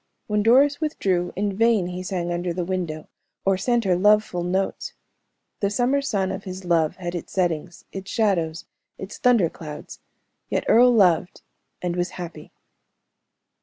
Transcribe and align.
When 0.25 0.41
Doris 0.41 0.81
withdrew, 0.81 1.31
in 1.35 1.55
vain 1.55 1.85
he 1.85 2.01
sang 2.01 2.31
under 2.33 2.53
the 2.53 2.65
window, 2.65 3.07
or 3.45 3.55
sent 3.55 3.83
her 3.83 3.95
love 3.95 4.23
full 4.23 4.41
notes. 4.43 4.93
The 5.59 5.69
summer 5.69 6.01
sun 6.01 6.31
of 6.31 6.43
his 6.43 6.65
love 6.65 6.95
had 6.95 7.13
its 7.13 7.33
settings, 7.33 7.85
its 7.91 8.09
shadows, 8.09 8.65
its 8.97 9.19
thunder 9.19 9.47
clouds, 9.47 9.99
yet 10.49 10.65
Earle 10.67 10.91
loved 10.91 11.43
and 11.83 11.95
was 11.95 12.09
happy. 12.17 12.51